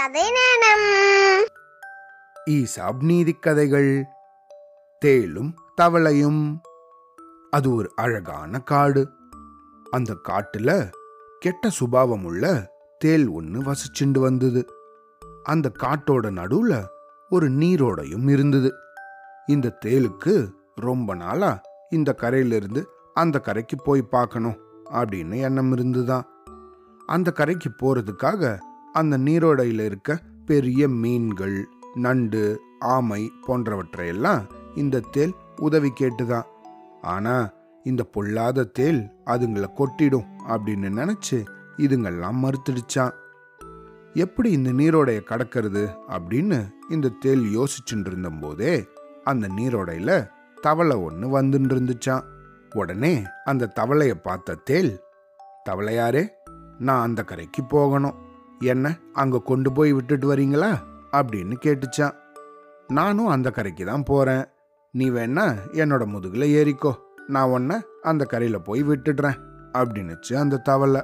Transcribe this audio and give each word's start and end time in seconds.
கதை 0.00 0.22
நேரம். 0.22 1.46
ஈசாப் 2.50 3.02
நீதி 3.02 3.32
கதைகள். 3.32 4.04
தேலும் 5.04 5.54
தவளையும். 5.80 6.60
அது 7.50 7.74
ஒரு 7.74 7.92
அழகான 7.96 8.60
காடு. 8.60 9.10
அந்த 9.90 10.16
காட்டுல 10.28 10.90
கெட்ட 11.38 11.68
சுபாவம் 11.68 12.24
உள்ள 12.24 12.72
தேல் 12.98 13.28
ஒன்று 13.28 13.60
வசிச்சுண்டு 13.60 14.18
வந்தது. 14.18 14.66
அந்த 15.42 15.72
காட்டோட 15.82 16.30
நடுவுல 16.30 16.86
ஒரு 17.28 17.50
நீரோடையும் 17.50 18.30
இருந்தது. 18.30 18.72
இந்த 19.46 19.78
தேலுக்கு 19.84 20.50
ரொம்ப 20.74 21.14
நாளா 21.14 21.60
இந்த 21.90 22.14
கரையிலிருந்து 22.14 22.88
அந்த 23.14 23.38
கரைக்கு 23.38 23.76
போய் 23.76 24.02
பார்க்கணும் 24.02 24.58
அப்படின்னு 24.90 25.40
எண்ணம் 25.40 25.72
இருந்துதான். 25.72 26.24
அந்த 27.06 27.32
கரைக்கு 27.32 27.70
போறதுக்காக 27.76 28.58
அந்த 28.92 29.18
நீரோடையில் 29.18 29.84
இருக்க 29.84 30.18
பெரிய 30.46 30.88
மீன்கள் 30.88 31.68
நண்டு 31.94 32.60
ஆமை 32.78 33.30
போன்றவற்றையெல்லாம் 33.46 34.42
இந்த 34.74 35.00
தேல் 35.00 35.34
உதவி 35.56 35.92
கேட்டுதான் 36.00 36.46
ஆனா 37.00 37.52
இந்த 37.84 38.02
பொல்லாத 38.02 38.64
தேல் 38.64 39.08
அதுங்களை 39.26 39.66
கொட்டிடும் 39.76 40.26
அப்படின்னு 40.48 40.90
நினைச்சு 41.00 41.44
இதுங்கெல்லாம் 41.76 42.40
மறுத்துடுச்சான் 42.42 43.12
எப்படி 44.14 44.50
இந்த 44.50 44.72
நீரோடைய 44.72 45.20
கடக்கிறது 45.28 45.96
அப்படின்னு 46.08 46.68
இந்த 46.90 47.08
தேல் 47.08 47.58
யோசிச்சுட்டு 47.58 48.06
இருந்தபோதே 48.06 48.86
அந்த 49.24 49.48
நீரோடையில 49.48 50.30
தவளை 50.60 50.96
ஒன்று 50.96 51.42
வந்துட்டு 51.42 51.74
இருந்துச்சான் 51.74 52.22
உடனே 52.74 53.24
அந்த 53.44 53.72
தவளையை 53.80 54.14
பார்த்த 54.14 54.54
தேல் 54.54 55.00
தவளையாரே 55.70 56.28
நான் 56.78 57.02
அந்த 57.02 57.24
கரைக்கு 57.24 57.64
போகணும். 57.64 58.14
என்ன 58.62 58.98
அங்கே 59.12 59.40
கொண்டு 59.44 59.72
போய் 59.72 59.92
விட்டுட்டு 59.92 60.36
வரீங்களா? 60.36 60.76
அப்படின்னு 61.12 61.52
கேட்டுச்சான். 61.60 62.12
நானும் 62.88 63.26
அந்த 63.26 63.50
கரைக்கு 63.50 63.84
தான் 63.84 64.02
போகிறேன் 64.02 64.44
நீ 64.90 65.10
வேணா 65.10 65.56
என்னோட 65.72 66.06
முதுகில் 66.06 66.50
ஏறிக்கோ. 66.50 66.92
நான் 67.26 67.48
உன்னை 67.48 67.76
அந்த 68.02 68.24
கரையில் 68.24 68.62
போய் 68.62 68.84
விட்டுடுறேன் 68.84 69.40
அப்படின்னுச்சு 69.72 70.34
அந்த 70.34 70.56
தவளை. 70.56 71.00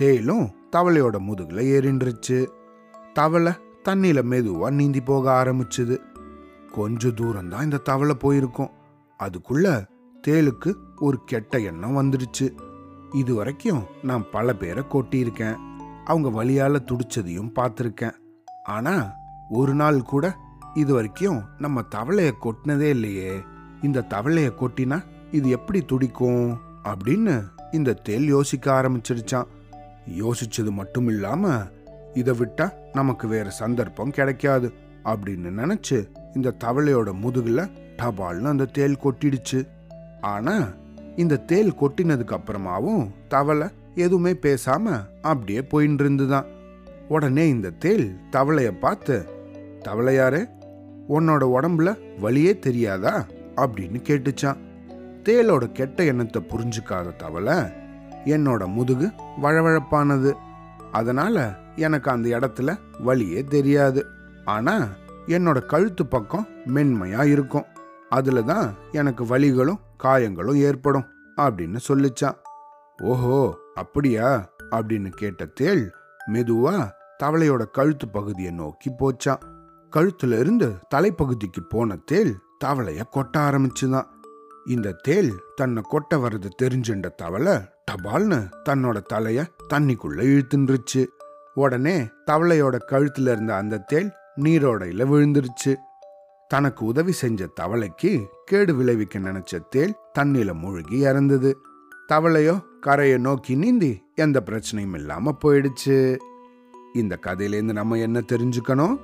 தேலும் 0.00 0.48
தவளையோட 0.76 1.18
முதுகில் 1.18 1.80
ஏறின்றுச்சு. 1.80 2.46
தவளை 3.12 3.52
தண்ணியில் 3.88 4.22
மெதுவாக 4.22 4.74
நீந்தி 4.74 5.00
போக 5.00 5.44
ஆரம்பிச்சுது. 5.44 5.98
கொஞ்ச 6.72 7.10
தூரம் 7.10 7.48
தான் 7.48 7.64
இந்த 7.64 7.76
தவளை 7.76 8.14
போயிருக்கும். 8.14 8.70
அதுக்குள்ள 9.18 9.86
தேலுக்கு 10.28 10.74
ஒரு 10.96 11.18
கெட்ட 11.24 11.58
எண்ணம் 11.58 11.96
வந்துடுச்சு. 11.96 12.50
இது 13.12 13.34
வரைக்கும் 13.34 13.82
நான் 14.02 14.30
பல 14.30 14.54
பேரை 14.54 14.84
கொட்டியிருக்கேன். 14.90 15.56
அவங்க 16.06 16.28
வழியால் 16.38 16.86
துடிச்சதையும் 16.88 17.52
பார்த்துருக்கேன். 17.58 18.16
ஆனா 18.64 18.94
ஒரு 19.50 19.74
நாள் 19.74 19.98
கூட 20.12 20.26
இது 20.74 20.92
வரைக்கும் 20.94 21.40
நம்ம 21.58 21.82
தவளையை 21.94 22.32
கொட்டினதே 22.44 22.88
இல்லையே. 22.96 23.32
இந்த 23.82 24.06
தவளையை 24.14 24.50
கொட்டினா 24.60 24.98
இது 25.32 25.46
எப்படி 25.50 25.80
துடிக்கும்? 25.82 26.46
அப்படின்னு 26.84 27.34
இந்த 27.72 27.98
தேல் 28.08 28.26
யோசிக்க 28.26 28.66
ஆரம்பிச்சிருச்சான் 28.80 29.48
யோசிச்சது 30.18 30.70
மட்டும் 30.70 31.08
இல்லாமல் 31.08 31.64
இதை 32.14 32.34
விட்டா 32.38 32.66
நமக்கு 32.92 33.26
வேற 33.28 33.46
சந்தர்ப்பம் 33.60 34.16
கிடைக்காது 34.18 34.68
அப்படின்னு 35.04 35.50
நினைச்சு 35.60 35.98
இந்த 36.34 36.54
தவளையோட 36.64 37.10
முதுகில் 37.22 37.70
டபால்னு 37.96 38.52
அந்த 38.52 38.70
தேல் 38.78 39.02
கொட்டிடுச்சு. 39.04 39.60
ஆனால் 40.32 40.66
இந்த 41.16 41.42
தேல் 41.50 41.72
கொட்டினதுக்கு 41.80 42.34
அப்புறமாவும் 42.38 43.02
தவளை 43.28 43.68
எதுவுமே 43.96 44.32
பேசாம 44.32 45.06
அப்படியே 45.22 45.60
போயின்னு 45.60 46.00
இருந்துதான் 46.00 46.46
உடனே 47.08 47.48
இந்த 47.48 47.70
தேல் 47.70 48.16
தவளைய 48.32 48.78
பார்த்து 48.78 49.26
தவளையாரே 49.84 50.46
உன்னோட 51.08 51.42
உடம்புல 51.58 51.98
வலியே 52.22 52.58
தெரியாதா? 52.58 53.26
அப்படின்னு 53.56 54.00
கேட்டுச்சான். 54.02 54.56
தேலோட 55.22 55.72
கெட்ட 55.72 56.04
எண்ணத்தை 56.04 56.42
புரிஞ்சுக்காத 56.48 57.16
தவளை 57.16 57.54
என்னோட 58.24 58.66
முதுகு 58.66 59.10
வழவழப்பானது. 59.42 60.32
அதனால 60.92 61.56
எனக்கு 61.76 62.10
அந்த 62.10 62.28
இடத்துல 62.28 62.78
வலியே 63.06 63.44
தெரியாது. 63.44 64.06
ஆனா 64.44 64.88
என்னோட 65.26 65.66
கழுத்து 65.66 66.06
பக்கம் 66.06 66.48
மென்மையா 66.74 67.24
இருக்கும். 67.24 67.64
அதுல 68.08 68.42
தான் 68.42 68.74
எனக்கு 68.92 69.24
வலிகளும் 69.24 69.80
காயங்களும் 69.96 70.56
ஏற்படும் 70.56 71.06
அப்படின்னு 71.36 71.76
சொல்லிச்சான். 71.88 72.36
ஓஹோ! 73.02 73.58
அப்படியா? 73.76 74.50
அப்படின்னு 74.70 75.08
கேட்ட 75.08 75.44
தேள் 75.44 75.94
மெதுவா 76.32 76.90
தவளையோட 77.22 77.70
கழுத்து 77.70 78.08
பகுதியை 78.08 78.52
நோக்கி 78.52 78.90
போச்சான். 78.90 79.40
கழுத்துல 79.96 80.38
இருந்து 80.38 80.74
தலைப்பகுதிக்கு 80.94 81.60
போன 81.68 81.96
தேள் 81.96 82.36
தவளைய 82.64 83.02
கொட்ட 83.16 83.36
ஆரம்பிச்சுதான். 83.38 84.06
இந்த 84.66 84.92
தேள் 84.92 85.32
தன்னை 85.54 85.82
கொட்ட 85.92 86.14
வர்றது 86.14 86.50
தெரிஞ்சுண்ட 86.62 87.06
தவளை 87.06 87.52
டபால்னு 87.92 88.50
தன்னோட 88.68 89.02
தலைய 89.14 89.46
தண்ணிக்குள்ள 89.74 90.22
இழுத்துருச்சு 90.24 91.06
உடனே 91.54 92.08
தவளையோட 92.30 92.78
கழுத்துல 92.88 93.30
இருந்த 93.32 93.56
அந்த 93.56 93.78
தேள் 93.78 94.10
நீரோடையில 94.36 95.04
விழுந்துருச்சு. 95.06 95.74
தனக்கு 96.48 96.84
உதவி 96.84 97.12
செஞ்ச 97.12 97.46
தவளைக்கு 97.60 98.26
கேடு 98.44 98.74
விளைவிக்க 98.74 99.18
நினைச்ச 99.18 99.60
தேள் 99.70 99.94
தண்ணில 100.18 100.54
மூழ்கி 100.54 100.98
இறந்தது. 100.98 101.58
தவளையோ 102.12 102.62
கரையை 102.80 103.18
நோக்கி 103.18 103.54
நீந்தி 103.54 104.04
எந்த 104.14 104.42
பிரச்சனையும் 104.46 104.94
இல்லாம 104.94 105.36
போயிடுச்சு. 105.44 106.16
இந்த 106.94 107.18
கதையிலேருந்து 107.26 107.72
நம்ம 107.72 107.96
என்ன 107.96 108.20
தெரிஞ்சுக்கணும்? 108.20 108.96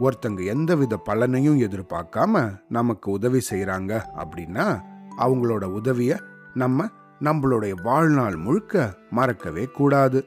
ஒருத்தங்க 0.00 0.44
எந்தவித 0.44 1.02
பலனையும் 1.06 1.58
எதிர்பார்க்காம 1.58 2.60
நமக்கு 2.68 3.10
உதவி 3.10 3.40
செய்கிறாங்க 3.50 4.02
அப்படின்னா 4.16 4.80
அவங்களோட 5.18 5.64
உதவியை 5.64 6.16
நம்ம 6.54 6.88
நம்மளுடைய 7.20 7.82
வாழ்நாள் 7.82 8.36
முழுக்க 8.36 8.94
மறக்கவே 9.10 9.64
கூடாது. 9.64 10.24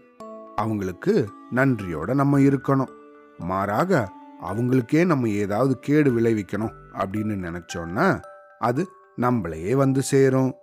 அவங்களுக்கு 0.55 1.29
நன்றியோட 1.55 2.13
நம்ம 2.13 2.39
இருக்கணும். 2.39 2.89
மாறாக 3.37 4.11
அவங்களுக்கே 4.43 5.05
நம்ம 5.05 5.29
ஏதாவது 5.29 5.79
கேடு 5.79 6.11
விளைவிக்கணும் 6.11 6.73
அப்படின்னு 6.93 7.39
நினச்சோன்னா 7.47 8.21
அது 8.59 8.87
நம்மளையே 9.17 9.75
வந்து 9.75 10.01
சேரும். 10.01 10.53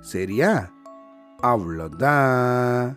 சரியா? 0.00 0.68
அவ்வளோதான் 1.42 2.88